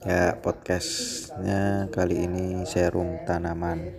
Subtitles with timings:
[0.00, 3.92] Ya, podcastnya kali ini serum tanaman.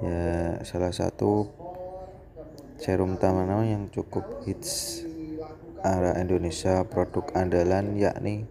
[0.00, 1.52] Ya, salah satu
[2.80, 5.04] serum tanaman yang cukup hits
[5.84, 8.48] area Indonesia produk andalan yakni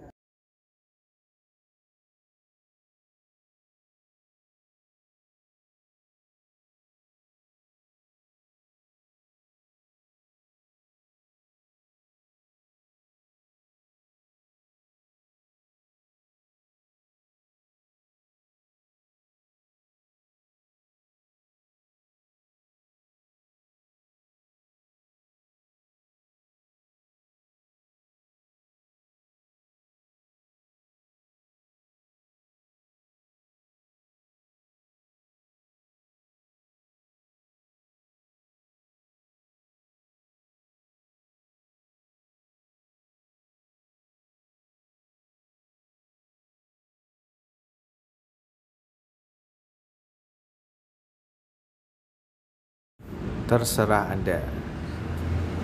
[53.51, 54.39] Terserah Anda.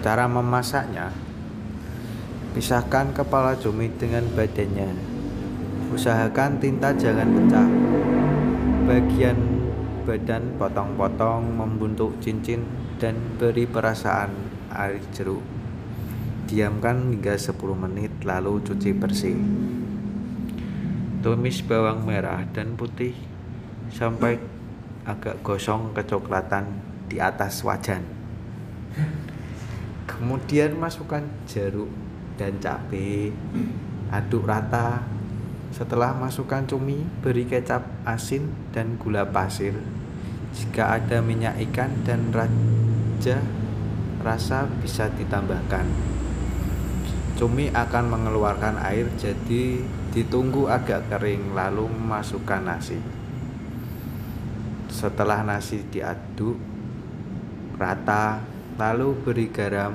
[0.04, 1.08] Cara memasaknya,
[2.52, 4.92] pisahkan kepala cumi dengan badannya.
[5.96, 7.70] Usahakan tinta jangan pecah.
[8.92, 9.40] Bagian
[10.04, 12.68] badan potong-potong membentuk cincin
[13.00, 14.36] dan beri perasaan
[14.68, 15.48] air jeruk.
[16.52, 19.40] Diamkan hingga 10 menit lalu cuci bersih.
[21.24, 23.16] Tumis bawang merah dan putih
[23.96, 24.44] sampai
[25.08, 28.04] agak gosong kecoklatan di atas wajan.
[30.08, 31.92] Kemudian masukkan jeruk
[32.40, 33.32] dan cabai.
[34.08, 35.04] Aduk rata.
[35.76, 39.76] Setelah masukkan cumi, beri kecap asin dan gula pasir.
[40.56, 43.44] Jika ada minyak ikan dan raja
[44.24, 45.86] rasa bisa ditambahkan.
[47.38, 52.98] Cumi akan mengeluarkan air jadi ditunggu agak kering lalu masukkan nasi.
[54.90, 56.58] Setelah nasi diaduk
[57.78, 58.42] rata,
[58.82, 59.86] lalu beri garam